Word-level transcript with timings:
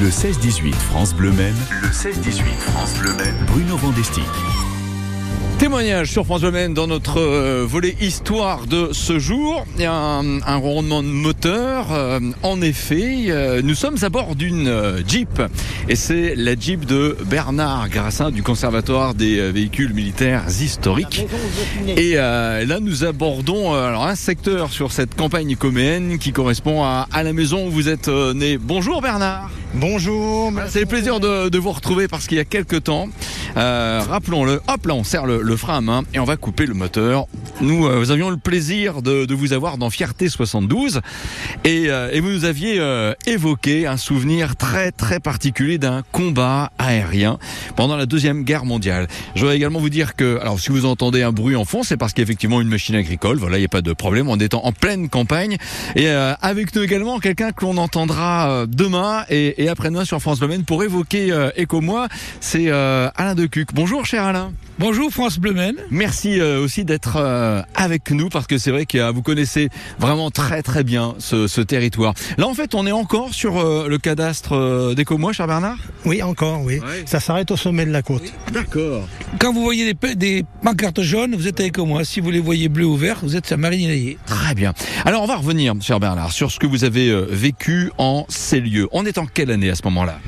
Le 0.00 0.10
16-18 0.10 0.74
France 0.74 1.12
Bleu 1.12 1.32
Maine. 1.32 1.56
Le 1.82 1.88
16-18 1.88 2.42
France 2.60 2.94
Bleu 3.00 3.12
Maine. 3.14 3.34
Bruno 3.48 3.76
Vandestick. 3.76 4.22
Témoignage 5.58 6.12
sur 6.12 6.24
France 6.24 6.42
Bleu 6.42 6.68
dans 6.68 6.86
notre 6.86 7.18
euh, 7.18 7.66
volet 7.68 7.96
histoire 8.00 8.68
de 8.68 8.90
ce 8.92 9.18
jour. 9.18 9.66
Il 9.74 9.82
y 9.82 9.86
a 9.86 9.92
un, 9.92 10.40
un 10.42 10.54
ronronnement 10.54 11.02
de 11.02 11.08
moteur. 11.08 11.86
Euh, 11.90 12.20
en 12.44 12.62
effet, 12.62 13.24
euh, 13.26 13.60
nous 13.60 13.74
sommes 13.74 13.96
à 14.02 14.08
bord 14.08 14.36
d'une 14.36 14.72
Jeep. 15.04 15.42
Et 15.88 15.96
c'est 15.96 16.36
la 16.36 16.54
Jeep 16.54 16.84
de 16.84 17.16
Bernard 17.26 17.88
Grassin 17.88 18.30
du 18.30 18.44
Conservatoire 18.44 19.14
des 19.14 19.50
véhicules 19.50 19.94
militaires 19.94 20.44
historiques. 20.46 21.26
Et 21.88 22.14
là, 22.14 22.78
nous 22.80 23.04
abordons 23.04 23.74
alors, 23.74 24.06
un 24.06 24.14
secteur 24.14 24.70
sur 24.70 24.92
cette 24.92 25.16
campagne 25.16 25.56
coméenne 25.56 26.18
qui 26.18 26.30
correspond 26.30 26.84
à, 26.84 27.08
à 27.10 27.24
la 27.24 27.32
maison 27.32 27.66
où 27.66 27.70
vous 27.72 27.88
êtes 27.88 28.06
né. 28.06 28.58
Bonjour 28.58 29.00
Bernard. 29.00 29.50
Bonjour. 29.74 30.50
Voilà, 30.50 30.68
C'est 30.70 30.80
le 30.80 30.86
plaisir 30.86 31.20
de, 31.20 31.48
de 31.48 31.58
vous 31.58 31.72
retrouver 31.72 32.08
parce 32.08 32.26
qu'il 32.26 32.38
y 32.38 32.40
a 32.40 32.44
quelques 32.44 32.84
temps, 32.84 33.08
euh, 33.56 34.00
rappelons-le, 34.08 34.60
hop 34.66 34.86
là 34.86 34.94
on 34.94 35.04
serre 35.04 35.26
le, 35.26 35.42
le 35.42 35.56
frein 35.56 35.76
à 35.76 35.80
main 35.80 36.02
et 36.14 36.18
on 36.18 36.24
va 36.24 36.36
couper 36.36 36.66
le 36.66 36.74
moteur. 36.74 37.26
Nous 37.60 37.86
euh, 37.86 38.10
avions 38.10 38.30
le 38.30 38.36
plaisir 38.38 39.02
de, 39.02 39.24
de 39.26 39.34
vous 39.34 39.52
avoir 39.52 39.78
dans 39.78 39.90
Fierté 39.90 40.28
72 40.28 41.00
et, 41.64 41.86
euh, 41.88 42.10
et 42.12 42.20
vous 42.20 42.30
nous 42.30 42.44
aviez 42.44 42.76
euh, 42.78 43.12
évoqué 43.26 43.86
un 43.86 43.96
souvenir 43.96 44.56
très 44.56 44.90
très 44.90 45.20
particulier 45.20 45.76
d'un 45.78 46.02
combat 46.12 46.72
aérien 46.78 47.38
pendant 47.76 47.96
la 47.96 48.06
deuxième 48.06 48.44
guerre 48.44 48.64
mondiale. 48.64 49.06
Je 49.34 49.40
voudrais 49.40 49.56
également 49.56 49.80
vous 49.80 49.90
dire 49.90 50.16
que, 50.16 50.38
alors 50.40 50.58
si 50.58 50.70
vous 50.70 50.86
entendez 50.86 51.22
un 51.22 51.32
bruit 51.32 51.56
en 51.56 51.64
fond, 51.64 51.82
c'est 51.82 51.96
parce 51.96 52.14
qu'effectivement 52.14 52.60
une 52.60 52.68
machine 52.68 52.94
agricole, 52.94 53.36
voilà, 53.36 53.58
il 53.58 53.60
n'y 53.60 53.66
a 53.66 53.68
pas 53.68 53.82
de 53.82 53.92
problème, 53.92 54.28
on 54.28 54.38
est 54.38 54.54
en, 54.54 54.64
en 54.64 54.72
pleine 54.72 55.08
campagne 55.08 55.56
et 55.94 56.08
euh, 56.08 56.32
avec 56.40 56.74
nous 56.74 56.82
également 56.82 57.18
quelqu'un 57.18 57.52
que 57.52 57.64
l'on 57.64 57.76
entendra 57.76 58.50
euh, 58.50 58.66
demain 58.66 59.24
et, 59.28 59.57
et 59.58 59.68
après-demain 59.68 60.04
sur 60.04 60.20
France 60.20 60.38
Bleu 60.38 60.48
Maine 60.48 60.64
pour 60.64 60.82
évoquer 60.82 61.30
euh, 61.32 61.50
Éco-moi, 61.56 62.08
c'est 62.40 62.68
euh, 62.68 63.10
Alain 63.16 63.34
Decuc. 63.34 63.74
Bonjour 63.74 64.06
cher 64.06 64.24
Alain. 64.24 64.52
Bonjour 64.78 65.10
France 65.10 65.38
Bleu 65.38 65.52
Maine. 65.52 65.76
Merci 65.90 66.40
euh, 66.40 66.62
aussi 66.62 66.84
d'être 66.84 67.16
euh, 67.16 67.60
avec 67.74 68.10
nous 68.12 68.28
parce 68.28 68.46
que 68.46 68.56
c'est 68.56 68.70
vrai 68.70 68.86
que 68.86 68.98
euh, 68.98 69.10
vous 69.10 69.22
connaissez 69.22 69.68
vraiment 69.98 70.30
très 70.30 70.62
très 70.62 70.84
bien 70.84 71.14
ce, 71.18 71.48
ce 71.48 71.60
territoire. 71.60 72.14
Là 72.38 72.46
en 72.46 72.54
fait 72.54 72.74
on 72.74 72.86
est 72.86 72.92
encore 72.92 73.34
sur 73.34 73.58
euh, 73.58 73.88
le 73.88 73.98
cadastre 73.98 74.54
euh, 74.54 74.94
d'Éco-moi, 74.94 75.32
cher 75.32 75.46
Bernard? 75.48 75.78
Oui, 76.04 76.22
encore, 76.22 76.62
oui. 76.62 76.78
Ouais. 76.78 77.02
Ça 77.06 77.18
s'arrête 77.18 77.50
au 77.50 77.56
sommet 77.56 77.84
de 77.84 77.90
la 77.90 78.02
côte. 78.02 78.32
D'accord. 78.52 79.08
Quand 79.38 79.52
vous 79.52 79.62
voyez 79.62 79.94
des, 79.94 80.44
pancartes 80.62 81.02
jaunes, 81.02 81.34
vous 81.34 81.48
êtes 81.48 81.60
avec 81.60 81.78
moi. 81.78 82.04
Si 82.04 82.20
vous 82.20 82.30
les 82.30 82.40
voyez 82.40 82.68
bleues 82.68 82.86
ou 82.86 82.96
verts, 82.96 83.18
vous 83.22 83.36
êtes 83.36 83.50
à 83.50 83.56
Marigny. 83.56 84.16
Très 84.26 84.54
bien. 84.54 84.72
Alors 85.04 85.22
on 85.22 85.26
va 85.26 85.36
revenir, 85.36 85.74
cher 85.80 85.98
Bernard, 85.98 86.32
sur 86.32 86.50
ce 86.50 86.58
que 86.58 86.66
vous 86.66 86.84
avez 86.84 87.08
euh, 87.08 87.26
vécu 87.28 87.90
en 87.98 88.26
ces 88.28 88.60
lieux. 88.60 88.88
On 88.92 89.04
est 89.04 89.18
en 89.18 89.26
quelle 89.26 89.47
année 89.50 89.70
à 89.70 89.74
ce 89.74 89.82
moment-là 89.84 90.18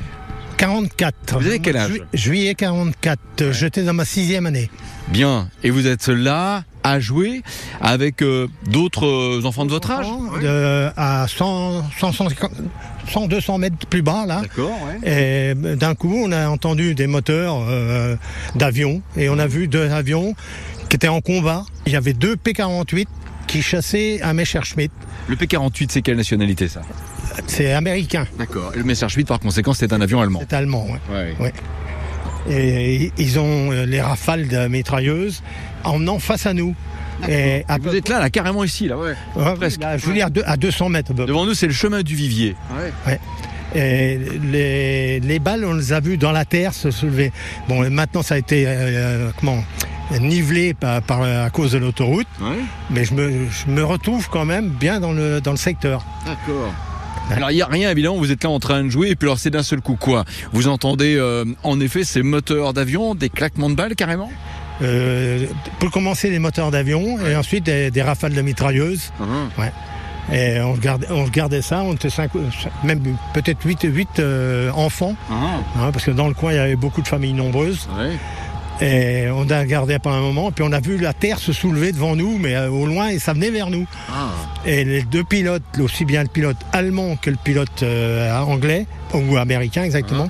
44. 0.57 1.39
Vous 1.39 1.47
avez 1.47 1.59
quel 1.59 1.75
âge 1.77 1.91
Ju- 1.91 2.01
Juillet 2.13 2.53
44. 2.55 3.19
euh, 3.41 3.51
J'étais 3.53 3.81
dans 3.83 3.93
ma 3.93 4.05
sixième 4.05 4.45
année. 4.45 4.69
Bien. 5.07 5.49
Et 5.63 5.71
vous 5.71 5.87
êtes 5.87 6.07
là 6.07 6.63
à 6.83 6.99
jouer 6.99 7.41
avec 7.81 8.21
euh, 8.21 8.47
d'autres 8.69 9.07
euh, 9.07 9.41
enfants 9.45 9.65
de 9.65 9.71
votre 9.71 9.89
âge 9.89 10.05
De- 10.41 10.89
à 10.95 11.25
100, 11.27 11.83
150 11.99 12.51
100, 13.11 13.27
200 13.27 13.57
mètres 13.57 13.87
plus 13.89 14.03
bas, 14.03 14.25
là. 14.27 14.41
D'accord, 14.41 14.77
ouais. 14.85 14.99
Et 15.09 15.53
euh, 15.57 15.75
d'un 15.75 15.95
coup, 15.95 16.13
on 16.15 16.31
a 16.31 16.47
entendu 16.47 16.93
des 16.95 17.07
moteurs 17.07 17.57
euh, 17.67 18.15
d'avions. 18.55 19.01
Et 19.17 19.29
on 19.29 19.39
a 19.39 19.47
vu 19.47 19.67
deux 19.67 19.89
avions 19.91 20.35
qui 20.89 20.95
étaient 20.95 21.07
en 21.07 21.21
combat. 21.21 21.65
Il 21.87 21.91
y 21.93 21.95
avait 21.95 22.13
deux 22.13 22.35
P-48 22.35 23.07
qui 23.47 23.61
chassaient 23.63 24.21
un 24.21 24.33
Messerschmitt. 24.33 24.91
Le 25.27 25.35
P-48, 25.35 25.87
c'est 25.91 26.01
quelle 26.03 26.17
nationalité 26.17 26.67
ça? 26.67 26.81
C'est 27.47 27.73
américain. 27.73 28.25
D'accord. 28.37 28.71
Et 28.75 28.77
le 28.77 28.83
Messerschmitt, 28.83 29.27
par 29.27 29.39
conséquent, 29.39 29.73
c'est 29.73 29.93
un 29.93 30.01
avion 30.01 30.21
allemand. 30.21 30.39
C'est 30.41 30.55
allemand, 30.55 30.87
ouais. 31.09 31.35
Ouais. 31.39 31.53
Et 32.49 33.11
ils 33.17 33.39
ont 33.39 33.71
euh, 33.71 33.85
les 33.85 34.01
rafales 34.01 34.47
de 34.47 34.67
mitrailleuses 34.67 35.43
en 35.83 35.97
venant 35.99 36.17
face 36.19 36.45
à 36.45 36.53
nous. 36.53 36.75
Et 37.29 37.63
à 37.67 37.77
Vous 37.77 37.95
êtes 37.95 38.09
là, 38.09 38.19
là, 38.19 38.29
carrément 38.31 38.63
ici, 38.63 38.87
là, 38.87 38.97
ouais. 38.97 39.13
Ouais, 39.35 39.53
presque. 39.55 39.79
là, 39.81 39.95
je 39.97 40.05
veux 40.07 40.13
dire 40.13 40.25
à 40.25 40.29
deux- 40.31 40.43
à 40.45 40.57
200 40.57 40.89
mètres. 40.89 41.13
Devant 41.13 41.45
nous, 41.45 41.53
c'est 41.53 41.67
le 41.67 41.73
chemin 41.73 42.01
du 42.01 42.15
Vivier. 42.15 42.55
Et 43.73 44.17
les, 44.51 45.19
les 45.21 45.39
balles, 45.39 45.63
on 45.63 45.73
les 45.75 45.93
a 45.93 45.99
vues 46.01 46.17
dans 46.17 46.31
la 46.33 46.43
terre 46.43 46.73
se 46.73 46.91
soulever. 46.91 47.31
Bon, 47.69 47.89
maintenant, 47.89 48.21
ça 48.21 48.35
a 48.35 48.37
été 48.37 48.65
euh, 48.67 49.29
comment 49.39 49.63
nivelé 50.19 50.73
par, 50.73 51.01
par- 51.03 51.21
à 51.21 51.49
cause 51.51 51.71
de 51.71 51.77
l'autoroute, 51.77 52.27
Ouais. 52.41 52.57
mais 52.89 53.05
je 53.05 53.13
me, 53.13 53.31
je 53.49 53.71
me 53.71 53.81
retrouve 53.83 54.27
quand 54.29 54.43
même 54.43 54.67
bien 54.67 54.99
dans 54.99 55.13
le, 55.13 55.39
dans 55.39 55.51
le 55.51 55.57
secteur. 55.57 56.03
D'accord. 56.25 56.73
Alors 57.31 57.51
il 57.51 57.55
n'y 57.55 57.61
a 57.61 57.67
rien 57.67 57.89
évidemment, 57.89 58.17
vous 58.17 58.31
êtes 58.31 58.43
là 58.43 58.49
en 58.49 58.59
train 58.59 58.83
de 58.83 58.89
jouer 58.89 59.09
et 59.09 59.15
puis 59.15 59.27
alors 59.27 59.39
c'est 59.39 59.49
d'un 59.51 59.63
seul 59.63 59.79
coup 59.81 59.95
quoi 59.99 60.25
Vous 60.51 60.67
entendez 60.67 61.15
euh, 61.17 61.45
en 61.63 61.79
effet 61.79 62.03
ces 62.03 62.23
moteurs 62.23 62.73
d'avion, 62.73 63.15
des 63.15 63.29
claquements 63.29 63.69
de 63.69 63.75
balles 63.75 63.95
carrément 63.95 64.29
Euh, 64.81 65.45
pour 65.79 65.91
commencer, 65.91 66.29
les 66.31 66.39
moteurs 66.39 66.71
d'avion 66.71 67.19
et 67.23 67.35
ensuite 67.35 67.63
des, 67.65 67.91
des 67.91 68.01
rafales 68.01 68.33
de 68.33 68.41
mitrailleuses. 68.41 69.11
Et 70.33 70.59
on 70.61 70.73
regardait, 70.73 71.07
on 71.11 71.23
regardait 71.23 71.61
ça, 71.61 71.83
on 71.83 71.93
était 71.93 72.09
cinq, 72.09 72.31
même 72.83 72.99
peut-être 73.33 73.63
8, 73.63 73.79
8 73.83 74.21
enfants, 74.73 75.15
hein, 75.31 75.91
parce 75.91 76.05
que 76.05 76.11
dans 76.11 76.27
le 76.27 76.33
coin, 76.33 76.51
il 76.53 76.55
y 76.55 76.59
avait 76.59 76.75
beaucoup 76.75 77.01
de 77.01 77.07
familles 77.07 77.33
nombreuses. 77.33 77.87
Ouais. 77.97 78.17
Et 78.81 79.27
on 79.29 79.47
a 79.49 79.59
regardé 79.59 79.99
pendant 79.99 80.17
un 80.17 80.21
moment, 80.21 80.51
puis 80.51 80.63
on 80.67 80.71
a 80.71 80.79
vu 80.79 80.97
la 80.97 81.13
terre 81.13 81.37
se 81.37 81.53
soulever 81.53 81.91
devant 81.91 82.15
nous, 82.15 82.37
mais 82.39 82.55
euh, 82.55 82.69
au 82.69 82.87
loin, 82.87 83.09
et 83.09 83.19
ça 83.19 83.33
venait 83.33 83.51
vers 83.51 83.69
nous. 83.69 83.85
Ah. 84.11 84.29
Et 84.65 84.83
les 84.83 85.03
deux 85.03 85.23
pilotes, 85.23 85.61
aussi 85.79 86.03
bien 86.03 86.23
le 86.23 86.29
pilote 86.29 86.57
allemand 86.73 87.15
que 87.15 87.29
le 87.29 87.37
pilote 87.43 87.83
euh, 87.83 88.35
anglais, 88.41 88.87
ou 89.13 89.37
américain 89.37 89.83
exactement, 89.83 90.29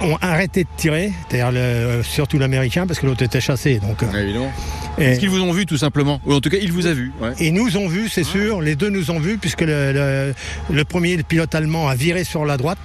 ont 0.00 0.16
arrêté 0.20 0.64
de 0.64 0.68
tirer, 0.76 1.12
c'est-à-dire 1.28 1.52
le- 1.52 2.02
surtout 2.02 2.38
l'américain, 2.38 2.86
parce 2.86 2.98
que 2.98 3.06
l'autre 3.06 3.22
était 3.22 3.40
chassé. 3.40 3.78
Donc, 3.78 4.02
euh, 4.02 4.06
évidemment. 4.20 4.50
et- 4.50 4.83
Est-ce 4.98 5.20
qu'ils 5.20 5.30
vous 5.30 5.40
ont 5.42 5.52
vu 5.52 5.66
tout 5.66 5.76
simplement 5.78 6.20
Ou 6.26 6.34
en 6.34 6.40
tout 6.40 6.50
cas, 6.50 6.58
il 6.60 6.70
vous 6.72 6.86
a 6.86 6.92
vu. 6.92 7.12
Ouais. 7.20 7.30
Et 7.40 7.50
nous 7.50 7.76
ont 7.76 7.88
vu, 7.88 8.08
c'est 8.08 8.22
sûr, 8.24 8.60
les 8.60 8.76
deux 8.76 8.90
nous 8.90 9.10
ont 9.10 9.18
vus, 9.18 9.38
puisque 9.38 9.62
le, 9.62 9.92
le- 9.92 10.34
le 10.72 10.84
premier, 10.84 11.16
le 11.16 11.22
pilote 11.22 11.54
allemand, 11.54 11.88
a 11.88 11.94
viré 11.94 12.24
sur 12.24 12.44
la 12.44 12.56
droite, 12.56 12.78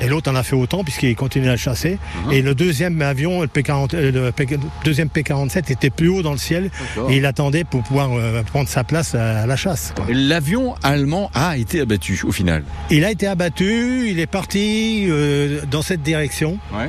et 0.00 0.06
l'autre 0.06 0.30
en 0.30 0.34
a 0.36 0.42
fait 0.42 0.54
autant, 0.56 0.84
puisqu'il 0.84 1.14
continuait 1.16 1.48
à 1.48 1.52
le 1.52 1.56
chasser. 1.58 1.98
Mhm. 2.26 2.32
Et 2.32 2.42
le 2.42 2.54
deuxième 2.54 3.00
avion, 3.02 3.40
le, 3.42 3.48
P40, 3.48 3.94
euh, 3.94 4.12
le 4.12 4.32
P- 4.32 4.46
deuxième 4.84 5.08
P-47, 5.08 5.70
était 5.72 5.90
plus 5.90 6.08
haut 6.08 6.22
dans 6.22 6.32
le 6.32 6.38
ciel, 6.38 6.70
et 7.08 7.16
il 7.16 7.26
attendait 7.26 7.64
pour 7.64 7.82
pouvoir 7.82 8.10
euh, 8.12 8.42
prendre 8.42 8.68
sa 8.68 8.84
place 8.84 9.14
à, 9.14 9.46
la 9.46 9.56
chasse. 9.56 9.94
L'avion 10.08 10.74
allemand 10.82 11.30
a 11.34 11.56
été 11.56 11.80
abattu 11.80 12.20
au 12.24 12.32
final. 12.32 12.62
Il 12.90 13.04
a 13.04 13.10
été 13.10 13.26
abattu, 13.26 14.08
il 14.08 14.18
est 14.20 14.26
parti 14.26 15.06
euh, 15.08 15.60
dans 15.70 15.82
cette 15.82 16.02
direction, 16.02 16.58
Ouais. 16.72 16.88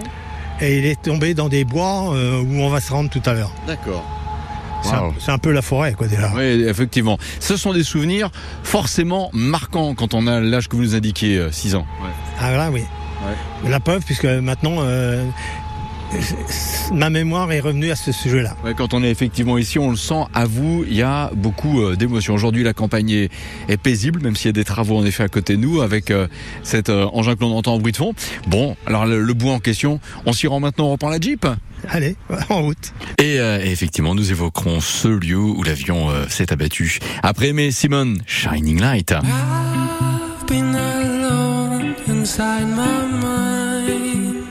et 0.62 0.78
il 0.78 0.86
est 0.86 1.02
tombé 1.02 1.34
dans 1.34 1.50
des 1.50 1.66
bois 1.66 2.14
euh, 2.14 2.40
où 2.42 2.62
on 2.62 2.70
va 2.70 2.80
se 2.82 2.92
rendre 2.92 3.10
tout 3.10 3.22
à 3.26 3.34
l'heure. 3.34 3.52
D'accord. 3.68 4.06
C'est 4.84 4.94
un- 4.94 5.02
Wow. 5.04 5.14
C'est 5.20 5.32
un, 5.32 5.38
peu 5.38 5.52
la 5.52 5.62
forêt, 5.62 5.94
quoi, 5.94 6.08
déjà. 6.08 6.32
Oui, 6.36 6.44
effectivement. 6.68 7.18
Ce 7.40 7.58
sont 7.58 7.74
des 7.74 7.84
souvenirs 7.84 8.30
forcément 8.64 9.30
marquants 9.34 9.96
quand 9.96 10.14
on 10.14 10.28
a 10.28 10.40
l'âge 10.40 10.68
que 10.70 10.76
vous 10.76 10.84
nous 10.84 10.96
indiquiez, 10.96 11.48
6 11.52 11.76
ans. 11.76 11.86
Ah 12.40 12.52
là, 12.52 12.70
oui. 12.72 12.84
La 13.68 13.80
preuve, 13.80 14.04
puisque 14.04 14.26
maintenant, 14.26 14.76
euh, 14.80 15.24
ma 16.94 17.10
mémoire 17.10 17.52
est 17.52 17.60
revenue 17.60 17.90
à 17.92 17.96
ce 17.96 18.12
sujet-là. 18.12 18.56
Ouais, 18.64 18.74
quand 18.76 18.94
on 18.94 19.04
est 19.04 19.10
effectivement 19.10 19.58
ici, 19.58 19.80
on 19.80 19.90
le 19.90 19.96
sent 19.96 20.24
à 20.34 20.46
vous, 20.46 20.84
il 20.88 20.94
y 20.96 21.02
a 21.02 21.32
beaucoup 21.34 21.82
euh, 21.82 21.96
d'émotions. 21.96 22.34
Aujourd'hui, 22.34 22.64
la 22.64 22.74
campagne 22.74 23.10
est, 23.10 23.32
est 23.70 23.78
paisible, 23.78 24.22
même 24.22 24.36
s'il 24.36 24.48
y 24.48 24.50
a 24.50 24.54
des 24.54 24.64
travaux 24.66 24.98
en 24.98 25.06
effet 25.06 25.24
à 25.24 25.28
côté 25.30 25.56
de 25.56 25.62
nous, 25.62 25.82
avec 25.82 26.12
euh, 26.12 26.28
cet 26.64 26.90
euh, 26.90 27.06
engin 27.14 27.36
que 27.36 27.42
l'on 27.42 27.56
entend 27.58 27.74
en 27.76 27.80
bruit 27.80 27.94
de 27.94 27.98
fond. 27.98 28.14
Bon, 28.48 28.76
alors 28.86 29.06
le, 29.06 29.22
le 29.22 29.34
bois 29.34 29.54
en 29.54 29.60
question, 29.60 30.00
on 30.26 30.34
s'y 30.34 30.48
rend 30.48 30.60
maintenant, 30.60 30.86
on 30.88 30.92
reprend 30.92 31.10
la 31.10 31.20
Jeep. 31.20 31.48
Allez, 31.90 32.16
en 32.50 32.62
route. 32.62 32.94
Et, 33.18 33.40
euh, 33.40 33.64
et 33.64 33.72
effectivement, 33.72 34.16
nous 34.16 34.32
évoquerons 34.32 34.80
ce 34.80 35.08
lieu 35.08 35.38
où 35.38 35.64
l'avion 35.64 36.10
euh, 36.10 36.28
s'est 36.30 36.52
abattu. 36.52 37.00
Après 37.22 37.54
mais 37.54 37.72
Simone, 37.72 38.22
Shining 38.26 38.80
Light. 38.80 39.12
I've 39.12 40.48
been 40.48 40.76
alone 40.76 41.96
inside 42.08 42.68
my 42.68 43.08
mind. 43.22 44.44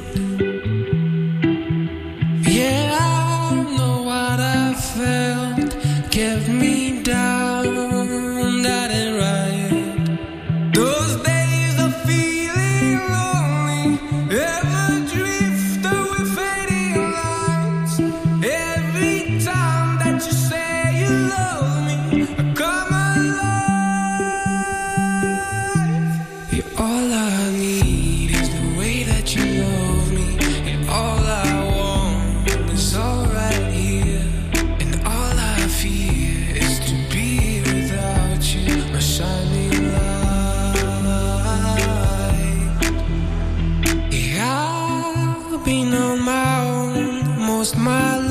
Yeah, 2.46 2.98
I 3.00 3.76
know 3.76 4.02
what 4.04 4.40
I 4.40 4.74
felt 4.74 5.76
kept 6.10 6.48
me 6.48 7.02
down. 7.02 7.51
been 45.64 45.94
on 45.94 46.20
my 46.20 46.66
own 46.66 47.38
most 47.38 47.76
my 47.76 48.16
life 48.16 48.21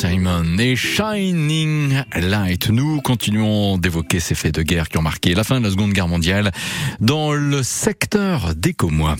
Simon 0.00 0.58
et 0.60 0.76
Shining 0.76 2.04
Light. 2.14 2.70
Nous 2.70 3.00
continuons 3.00 3.78
d'évoquer 3.78 4.20
ces 4.20 4.36
faits 4.36 4.54
de 4.54 4.62
guerre 4.62 4.88
qui 4.88 4.96
ont 4.96 5.02
marqué 5.02 5.34
la 5.34 5.42
fin 5.42 5.58
de 5.58 5.64
la 5.64 5.72
Seconde 5.72 5.92
Guerre 5.92 6.06
mondiale 6.06 6.52
dans 7.00 7.32
le 7.32 7.64
secteur 7.64 8.54
d'Écomois. 8.54 9.16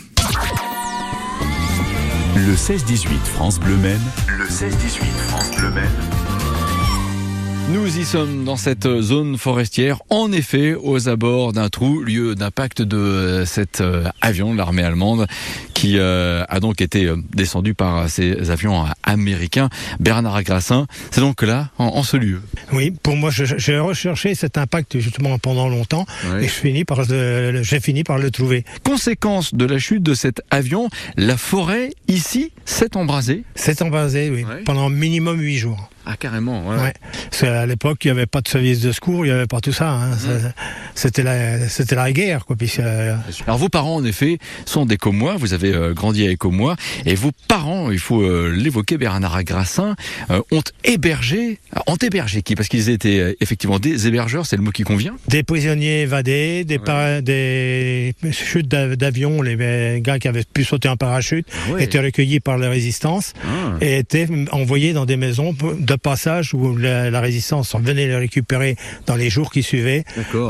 Le 2.36 2.54
16-18 2.54 3.08
France 3.24 3.58
Bleu 3.58 3.76
Maine. 3.76 3.98
Le 4.28 4.44
16-18 4.44 5.02
France 5.26 5.50
Bleu 5.56 5.70
Maine. 5.70 6.17
Nous 7.70 7.98
y 7.98 8.04
sommes 8.06 8.44
dans 8.44 8.56
cette 8.56 8.88
zone 9.00 9.36
forestière, 9.36 9.98
en 10.08 10.32
effet, 10.32 10.74
aux 10.74 11.08
abords 11.10 11.52
d'un 11.52 11.68
trou, 11.68 12.00
lieu 12.02 12.34
d'impact 12.34 12.80
de 12.80 12.96
euh, 12.96 13.44
cet 13.44 13.82
euh, 13.82 14.04
avion 14.22 14.52
de 14.54 14.58
l'armée 14.58 14.82
allemande 14.82 15.26
qui 15.74 15.98
euh, 15.98 16.44
a 16.48 16.60
donc 16.60 16.80
été 16.80 17.10
descendu 17.34 17.74
par 17.74 18.08
ces 18.08 18.50
avions 18.50 18.86
américains. 19.02 19.68
Bernard 20.00 20.42
Grassin, 20.44 20.86
c'est 21.10 21.20
donc 21.20 21.42
là, 21.42 21.68
en, 21.78 21.84
en 21.88 22.02
ce 22.02 22.16
lieu. 22.16 22.40
Oui, 22.72 22.90
pour 23.02 23.16
moi, 23.16 23.30
j'ai 23.30 23.78
recherché 23.78 24.34
cet 24.34 24.56
impact 24.56 24.98
justement 24.98 25.38
pendant 25.38 25.68
longtemps 25.68 26.06
et 26.40 26.44
je 26.44 26.48
finis 26.48 26.84
par 26.84 27.02
le- 27.08 27.62
j'ai 27.62 27.80
fini 27.80 28.02
par 28.02 28.18
le 28.18 28.30
trouver. 28.30 28.64
Conséquence 28.82 29.54
de 29.54 29.66
la 29.66 29.78
chute 29.78 30.02
de 30.02 30.14
cet 30.14 30.40
avion, 30.50 30.88
la 31.16 31.36
forêt 31.36 31.90
ici 32.08 32.50
s'est 32.64 32.96
embrasée. 32.96 33.44
C'est 33.54 33.82
envasé, 33.82 34.30
oui, 34.30 34.44
Ouais. 34.44 34.62
pendant 34.64 34.88
minimum 34.88 35.38
huit 35.40 35.58
jours. 35.58 35.90
Ah 36.10 36.16
carrément, 36.18 36.66
Ouais. 36.68 36.94
Parce 37.30 37.42
qu'à 37.42 37.66
l'époque, 37.66 38.04
il 38.04 38.08
n'y 38.08 38.12
avait 38.12 38.26
pas 38.26 38.40
de 38.40 38.48
service 38.48 38.80
de 38.80 38.92
secours, 38.92 39.26
il 39.26 39.28
n'y 39.28 39.34
avait 39.34 39.46
pas 39.46 39.60
tout 39.60 39.72
ça. 39.72 39.90
hein. 39.90 40.16
Ça- 40.16 40.52
C'était 40.94 41.22
la, 41.22 41.68
c'était 41.68 41.94
la 41.94 42.10
guerre, 42.12 42.44
quoi. 42.46 42.56
Puis, 42.56 42.72
euh, 42.80 43.14
Alors 43.46 43.58
vos 43.58 43.68
parents, 43.68 43.96
en 43.96 44.04
effet, 44.04 44.38
sont 44.64 44.86
des 44.86 44.96
Comois, 44.96 45.36
vous 45.36 45.52
avez 45.52 45.72
euh, 45.74 45.92
grandi 45.92 46.26
à 46.26 46.30
Écomois, 46.30 46.76
et 47.04 47.14
vos 47.14 47.30
parents, 47.46 47.90
il 47.90 47.98
faut 47.98 48.22
euh, 48.22 48.48
l'évoquer, 48.56 48.96
Bernard 48.96 49.44
Grassin, 49.44 49.94
ont 50.50 50.62
hébergé, 50.84 51.58
ont 51.86 51.96
hébergé 51.96 52.42
qui? 52.42 52.54
Parce 52.54 52.68
qu'ils 52.68 52.88
étaient 52.88 53.36
effectivement 53.40 53.78
des 53.78 54.06
hébergeurs, 54.08 54.46
c'est 54.46 54.56
le 54.56 54.62
mot 54.62 54.70
qui 54.70 54.82
convient 54.84 55.14
des 55.28 55.42
prisonniers 55.42 56.00
évadés, 56.02 56.64
des, 56.64 56.78
chutes 58.32 58.68
d'av- 58.68 58.96
d'avion, 58.96 59.42
les 59.42 60.00
gars 60.00 60.18
qui 60.18 60.28
avaient 60.28 60.44
pu 60.44 60.64
sauter 60.64 60.88
en 60.88 60.96
parachute 60.96 61.46
Ouais. 61.70 61.84
étaient 61.84 62.00
recueillis 62.00 62.40
par 62.40 62.58
la 62.58 62.70
résistance 62.70 63.34
Ah. 63.44 63.76
et 63.80 63.98
étaient 63.98 64.26
envoyés 64.52 64.92
dans 64.92 65.04
des 65.06 65.16
maisons 65.16 65.54
de 65.78 65.94
passage 65.98 66.54
où 66.54 66.76
la, 66.76 67.10
la 67.10 67.20
résistance 67.20 67.74
venait 67.76 68.06
les 68.06 68.16
récupérer 68.16 68.76
dans 69.06 69.16
les 69.16 69.30
jours 69.30 69.50
qui 69.52 69.62
suivaient 69.62 70.04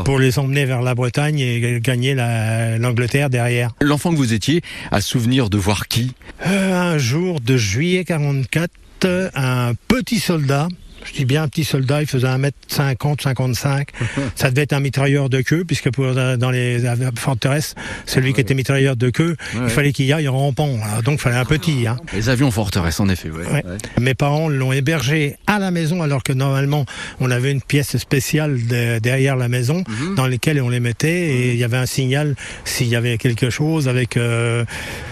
pour 0.05 0.19
les 0.19 0.39
emmener 0.39 0.65
vers 0.65 0.83
la 0.83 0.95
Bretagne 0.95 1.39
et 1.41 1.81
gagner 1.81 2.15
la- 2.15 2.79
l'Angleterre 2.79 3.31
derrière. 3.31 3.71
L'enfant 3.81 4.11
que 4.11 4.17
vous 4.17 4.33
étiez 4.33 4.61
a 4.91 5.01
souvenir 5.01 5.51
de 5.51 5.59
voir 5.59 5.89
qui? 5.89 6.15
Euh, 6.47 6.75
un 6.95 6.99
jour 6.99 7.41
de 7.41 7.57
juillet 7.57 8.05
44, 8.05 8.71
euh, 9.05 9.31
un 9.35 9.73
petit 9.89 10.19
soldat, 10.21 10.69
je 11.05 11.13
dis 11.13 11.25
bien 11.25 11.43
un 11.45 11.49
petit 11.49 11.65
soldat, 11.65 12.01
il 12.03 12.07
faisait 12.07 12.27
1m50, 12.29 13.23
55. 13.23 13.89
Ça 14.35 14.51
devait 14.51 14.63
être 14.63 14.73
un 14.73 14.81
mitrailleur 14.81 15.29
de 15.31 15.41
queue, 15.41 15.65
puisque 15.65 15.91
pour, 15.91 16.05
euh, 16.07 16.37
dans 16.37 16.51
les 16.51 16.83
forteresses, 17.17 17.75
celui 18.07 18.33
qui 18.35 18.41
était 18.41 18.55
mitrailleur 18.55 18.97
de 18.97 19.11
queue, 19.11 19.37
Ouais. 19.55 19.61
il 19.65 19.71
fallait 19.71 19.93
qu'il 19.93 20.07
y 20.07 20.13
aille 20.13 20.29
rampant. 20.29 20.77
Alors, 20.85 21.03
donc 21.03 21.15
il 21.19 21.23
fallait 21.23 21.37
un 21.37 21.45
petit. 21.45 21.87
Hein. 21.87 21.97
Les 22.13 22.29
avions 22.29 22.51
forteresses, 22.51 23.01
en 23.01 23.09
effet. 23.09 23.31
Ouais. 23.31 23.65
Mes 24.01 24.15
parents 24.15 24.49
l'ont 24.49 24.73
hébergé 24.73 25.37
à 25.47 25.59
la 25.59 25.71
maison, 25.71 26.03
alors 26.03 26.23
que 26.23 26.33
normalement, 26.33 26.85
on 27.21 27.31
avait 27.31 27.53
une 27.53 27.63
pièce 27.63 27.97
spéciale 27.97 28.67
de- 28.67 28.99
derrière 28.99 29.37
la 29.37 29.49
maison, 29.49 29.85
Mhm. 29.89 30.15
dans 30.17 30.27
laquelle 30.27 30.61
on 30.61 30.69
les 30.69 30.81
mettait, 30.81 31.29
et 31.29 31.53
il 31.53 31.59
y 31.59 31.65
avait 31.65 31.77
un 31.77 31.87
signal 31.87 32.35
s'il 32.65 32.89
y 32.89 32.97
avait 32.97 33.19
quelque 33.19 33.51
chose 33.51 33.89
avec 33.89 34.17
euh, 34.17 34.65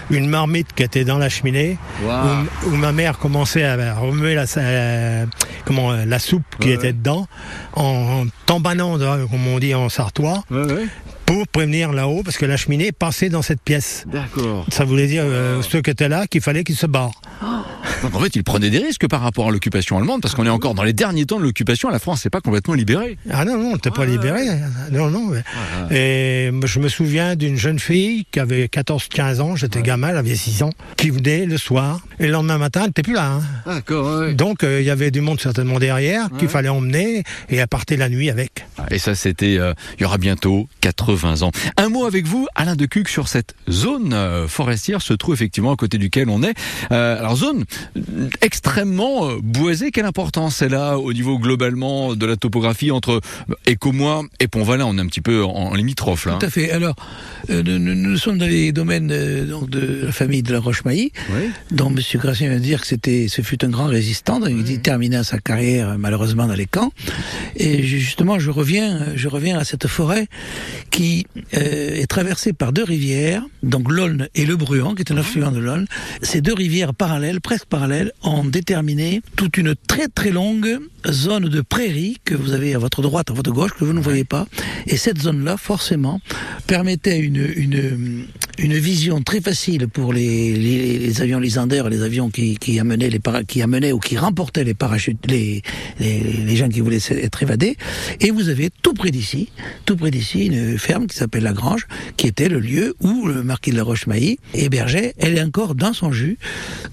une 0.09 0.27
marmite 0.29 0.73
qui 0.73 0.83
était 0.83 1.03
dans 1.05 1.17
la 1.17 1.29
cheminée, 1.29 1.77
où, 2.03 2.67
où 2.69 2.75
ma 2.75 2.91
mère 2.91 3.17
commençait 3.17 3.63
à 3.63 3.93
remuer 3.95 4.35
la, 4.35 4.45
comment, 5.65 5.91
euh, 5.91 6.05
la 6.05 6.19
soupe 6.19 6.43
qui 6.59 6.69
Ouais, 6.69 6.73
était 6.75 6.87
ouais. 6.87 6.93
dedans, 6.93 7.27
en 7.75 8.25
tambanant, 8.45 8.97
comme 9.29 9.47
on 9.47 9.59
dit 9.59 9.73
en 9.75 9.89
sartois, 9.89 10.43
Ouais, 10.51 10.85
pour 11.25 11.45
prévenir 11.49 11.91
là-haut, 11.91 12.21
parce 12.23 12.37
que 12.37 12.45
la 12.45 12.55
cheminée 12.55 12.91
passait 12.93 13.27
dans 13.29 13.41
cette 13.41 13.61
pièce. 13.61 14.05
D'accord. 14.07 14.65
Ça 14.71 14.85
voulait 14.85 15.07
dire, 15.07 15.23
euh, 15.25 15.61
ceux 15.61 15.81
qui 15.81 15.89
étaient 15.89 16.07
là, 16.07 16.25
qu'il 16.27 16.39
fallait 16.41 16.63
qu'ils 16.63 16.77
se 16.77 16.85
barrent. 16.87 17.19
Donc 18.03 18.15
en 18.15 18.19
fait, 18.19 18.35
il 18.35 18.43
prenait 18.43 18.69
des 18.69 18.77
risques 18.79 19.07
par 19.07 19.21
rapport 19.21 19.47
à 19.47 19.51
l'occupation 19.51 19.97
allemande, 19.97 20.21
parce 20.21 20.35
qu'on 20.35 20.45
est 20.45 20.49
encore 20.49 20.73
dans 20.75 20.83
les 20.83 20.93
derniers 20.93 21.25
temps 21.25 21.37
de 21.39 21.43
l'occupation. 21.43 21.89
La 21.89 21.99
France 21.99 22.23
n'est 22.25 22.29
pas 22.29 22.41
complètement 22.41 22.73
libérée. 22.73 23.17
Ah 23.31 23.43
non, 23.45 23.57
non, 23.57 23.69
on 23.69 23.73
n'était 23.73 23.91
pas 23.91 24.05
libéré. 24.05 24.45
Non, 24.91 25.09
non. 25.09 25.27
ouais. 25.29 25.43
Et 25.91 26.51
je 26.65 26.79
me 26.79 26.89
souviens 26.89 27.35
d'une 27.35 27.57
jeune 27.57 27.79
fille 27.79 28.25
qui 28.31 28.39
avait 28.39 28.65
14-15 28.65 29.39
ans, 29.41 29.55
j'étais 29.55 29.81
gamin, 29.81 30.09
elle 30.09 30.17
avait 30.17 30.35
6 30.35 30.63
ans, 30.63 30.71
qui 30.95 31.09
venait 31.09 31.45
le 31.45 31.57
soir. 31.57 32.01
Et 32.19 32.25
le 32.27 32.31
lendemain 32.31 32.57
matin, 32.57 32.81
elle 32.81 32.87
n'était 32.87 33.03
plus 33.03 33.13
là. 33.13 33.33
hein. 33.33 33.41
D'accord. 33.65 34.31
Donc 34.33 34.63
euh, 34.63 34.79
il 34.81 34.85
y 34.85 34.89
avait 34.89 35.11
du 35.11 35.21
monde 35.21 35.39
certainement 35.39 35.79
derrière 35.79 36.29
qu'il 36.39 36.47
fallait 36.49 36.69
emmener 36.69 37.23
et 37.49 37.57
elle 37.57 37.67
partait 37.67 37.97
la 37.97 38.09
nuit 38.09 38.29
avec. 38.29 38.65
Et 38.91 38.99
ça, 38.99 39.15
c'était 39.15 39.57
euh, 39.57 39.73
il 39.97 40.03
y 40.03 40.05
aura 40.05 40.17
bientôt 40.17 40.67
80 40.81 41.41
ans. 41.43 41.51
Un 41.77 41.89
mot 41.89 42.05
avec 42.05 42.25
vous, 42.25 42.47
Alain 42.55 42.75
de 42.75 42.85
Cuc, 42.85 43.09
sur 43.09 43.27
cette 43.27 43.55
zone 43.69 44.13
euh, 44.13 44.47
forestière 44.47 45.01
se 45.01 45.13
trouve 45.13 45.33
effectivement 45.33 45.73
à 45.73 45.75
côté 45.75 45.97
duquel 45.97 46.29
on 46.29 46.41
est. 46.43 46.53
Euh, 46.91 47.19
alors 47.19 47.35
zone 47.35 47.65
extrêmement 48.41 49.29
euh, 49.29 49.37
boisée. 49.41 49.91
Quelle 49.91 50.05
importance 50.05 50.61
elle 50.61 50.75
a 50.75 50.97
au 50.97 51.13
niveau 51.13 51.39
globalement 51.39 52.15
de 52.15 52.25
la 52.25 52.35
topographie 52.35 52.91
entre 52.91 53.21
euh, 53.49 53.53
Écomois 53.65 54.23
et 54.39 54.47
Pont-Valin 54.47 54.85
On 54.85 54.97
est 54.97 55.01
un 55.01 55.07
petit 55.07 55.21
peu 55.21 55.43
en, 55.43 55.49
en 55.49 55.73
limitrophe 55.73 56.25
là. 56.25 56.37
Tout 56.39 56.45
à 56.45 56.49
fait. 56.49 56.71
Alors, 56.71 56.95
euh, 57.49 57.63
nous, 57.63 58.17
sommes 58.17 58.37
dans 58.37 58.45
les 58.47 58.71
domaines 58.71 59.11
euh, 59.11 59.45
donc 59.45 59.69
de 59.69 60.01
la 60.05 60.11
famille 60.11 60.43
de 60.43 60.53
la 60.53 60.59
Roche-Mailly, 60.59 61.11
Oui. 61.31 61.49
dont 61.71 61.89
M. 61.89 61.99
Gracien 62.15 62.49
vient 62.49 62.57
de 62.57 62.63
dire 62.63 62.81
que 62.81 62.87
c'était, 62.87 63.27
ce 63.27 63.41
fut 63.41 63.63
un 63.65 63.69
grand 63.69 63.85
résistant. 63.87 64.39
donc 64.39 64.49
Il 64.67 64.81
termina 64.81 65.23
sa 65.23 65.39
carrière 65.39 65.89
euh, 65.89 65.95
malheureusement 65.97 66.47
dans 66.47 66.53
les 66.55 66.65
camps. 66.65 66.91
Et 67.55 67.83
ju- 67.83 67.99
justement, 67.99 68.39
je 68.39 68.51
reviens, 68.51 69.01
euh, 69.01 69.13
je 69.15 69.27
reviens 69.27 69.57
à 69.57 69.63
cette 69.63 69.87
forêt 69.87 70.27
qui 70.91 71.25
euh, 71.55 71.95
est 71.95 72.07
traversée 72.07 72.53
par 72.53 72.73
deux 72.73 72.83
rivières, 72.83 73.43
donc 73.63 73.91
l'Aulne 73.91 74.27
et 74.35 74.45
le 74.45 74.55
Bruant, 74.55 74.95
qui 74.95 75.01
est 75.01 75.11
un 75.11 75.17
affluent 75.17 75.51
de 75.51 75.59
l'Aulne. 75.59 75.85
Ces 76.21 76.41
deux 76.41 76.53
rivières 76.53 76.93
parallèles, 76.93 77.41
presque 77.41 77.65
parallèles, 77.65 77.76
ont 78.23 78.43
déterminé 78.45 79.21
toute 79.35 79.57
une 79.57 79.75
très 79.75 80.07
très 80.07 80.31
longue 80.31 80.79
zone 81.07 81.49
de 81.49 81.61
prairie 81.61 82.17
que 82.25 82.35
vous 82.35 82.53
avez 82.53 82.73
à 82.75 82.79
votre 82.79 83.01
droite, 83.01 83.31
à 83.31 83.33
votre 83.33 83.51
gauche, 83.51 83.71
que 83.77 83.85
vous 83.85 83.93
ne 83.93 84.01
voyez 84.01 84.23
pas. 84.23 84.45
Et 84.87 84.97
cette 84.97 85.21
zone-là, 85.21 85.57
forcément, 85.57 86.21
permettait 86.65 87.19
une, 87.19 87.47
une, 87.57 88.27
vision 88.77 89.21
très 89.21 89.41
facile 89.41 89.87
pour 89.87 90.13
les, 90.13 90.53
les, 90.53 90.99
les 90.99 91.21
avions 91.21 91.39
Lysander, 91.39 91.83
les 91.89 92.01
avions 92.03 92.29
qui, 92.29 92.57
qui 92.57 92.79
amenaient 92.79 93.09
les 93.09 93.19
qui 93.47 93.61
amenaient 93.61 93.91
ou 93.91 93.99
qui 93.99 94.17
remportaient 94.17 94.63
les 94.63 94.73
parachutes, 94.73 95.25
les, 95.27 95.61
les, 95.99 96.19
les 96.21 96.55
gens 96.55 96.69
qui 96.69 96.81
voulaient 96.81 96.99
être 97.09 97.43
évadés. 97.43 97.77
Et 98.19 98.31
vous 98.31 98.49
avez 98.49 98.69
tout 98.81 98.93
près 98.93 99.11
d'ici, 99.11 99.49
tout 99.85 99.95
près 99.95 100.11
d'ici, 100.11 100.47
une 100.47 100.77
ferme 100.77 101.07
qui 101.07 101.15
s'appelle 101.15 101.43
La 101.43 101.53
Grange, 101.53 101.87
qui 102.17 102.27
était 102.27 102.49
le 102.49 102.59
lieu 102.59 102.95
où 103.01 103.27
le 103.27 103.43
marquis 103.43 103.71
de 103.71 103.77
la 103.77 103.83
Roche-Mailly 103.83 104.39
hébergeait. 104.53 105.13
Elle 105.17 105.37
est 105.37 105.43
encore 105.43 105.75
dans 105.75 105.93
son 105.93 106.11
jus. 106.11 106.37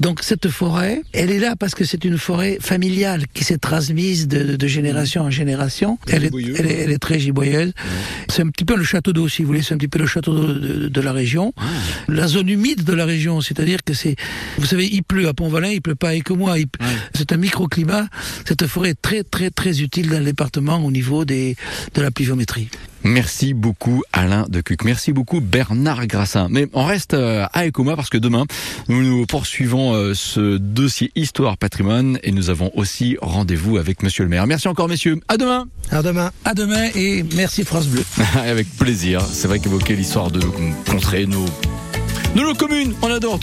Donc 0.01 0.23
cette 0.23 0.49
forêt, 0.49 0.74
elle 1.13 1.31
est 1.31 1.39
là 1.39 1.55
parce 1.59 1.75
que 1.75 1.85
c'est 1.85 2.05
une 2.05 2.19
forêt 2.19 2.59
familiale 2.61 3.25
qui 3.33 3.45
s'est 3.45 3.59
transmise 3.59 4.29
de, 4.29 4.57
de 4.57 4.67
génération 4.67 5.23
en 5.23 5.31
génération. 5.31 5.99
Elle 6.09 6.23
est, 6.25 6.27
Giboyeuse. 6.27 6.57
elle 6.59 6.67
est- 6.67 6.79
elle 6.83 6.91
est 6.93 6.99
très 6.99 7.19
giboyeuse. 7.19 7.73
C'est 8.35 8.43
un 8.43 8.49
petit 8.49 8.65
peu 8.65 8.75
le 8.75 8.83
château 8.83 9.13
d'eau, 9.13 9.29
si 9.29 9.43
vous 9.43 9.47
voulez, 9.49 9.63
c'est 9.63 9.75
un 9.75 9.79
petit 9.79 9.87
peu 9.87 10.01
le 10.01 10.07
château 10.07 10.35
d'eau 10.35 10.53
de, 10.55 10.89
de 10.89 11.01
la 11.01 11.13
région. 11.13 11.53
La 12.09 12.27
zone 12.27 12.49
humide 12.49 12.83
de 12.83 12.93
la 12.93 13.05
région, 13.05 13.41
c'est-à-dire 13.41 13.85
que 13.85 13.95
c'est, 13.95 14.17
vous 14.59 14.67
savez, 14.67 14.89
il 14.93 15.05
pleut 15.05 15.29
à 15.29 15.35
Pont-Valin, 15.35 15.69
il 15.69 15.81
pleut 15.81 15.95
pas 15.95 16.09
à 16.09 16.15
Écomois, 16.15 16.59
il- 16.59 16.67
c'est 17.15 17.31
un 17.31 17.37
microclimat. 17.37 18.09
Cette 18.45 18.67
forêt 18.67 18.91
est 18.91 19.01
très, 19.01 19.23
très, 19.23 19.51
très 19.51 19.83
utile 19.83 20.09
dans 20.11 20.19
le 20.19 20.25
département 20.25 20.79
au 20.85 20.91
niveau 20.91 21.25
des, 21.25 21.55
de 21.95 22.03
la 22.03 22.11
pluviométrie. 22.11 22.69
Merci 23.07 23.53
beaucoup 23.53 24.03
Alain 24.15 24.47
de 24.49 24.63
Cuc. 24.63 24.83
Merci 24.83 25.13
beaucoup 25.13 25.43
Bernard 25.43 26.07
Grassin. 26.07 26.49
Mais 26.51 26.69
on 26.73 26.87
reste 26.87 27.13
euh, 27.13 27.45
à 27.53 27.67
Écomois 27.67 27.97
parce 27.97 28.09
que 28.09 28.17
demain, 28.17 28.47
nous, 28.89 29.03
nous 29.03 29.27
poursuivons 29.27 29.93
euh, 29.93 30.15
ce 30.15 30.57
dossier 30.57 31.13
Histoire 31.15 31.59
Patrimoine 31.59 32.19
et 32.23 32.33
nous 32.33 32.49
avons 32.49 32.71
aussi 32.75 33.19
rendez-vous 33.21 33.77
avec 33.77 34.03
Monsieur 34.03 34.25
le 34.25 34.31
maire. 34.31 34.47
Merci 34.47 34.69
encore 34.69 34.89
messieurs. 34.89 35.21
À 35.29 35.37
demain. 35.37 35.69
À 35.91 36.03
demain. 36.03 36.31
À 36.47 36.55
demain 36.55 36.89
et 36.95 37.23
merci 37.35 37.63
France 37.65 37.89
Bleu. 37.89 38.03
avec 38.35 38.69
plaisir. 38.77 39.21
C'est 39.21 39.49
vrai 39.49 39.59
qu'évoquer 39.59 39.97
l'histoire 39.97 40.31
de 40.31 40.41
nos 40.41 40.53
nos, 41.27 41.45
nos 42.35 42.55
communes, 42.55 42.95
on 43.03 43.11
adore 43.13 43.39
tout 43.39 43.43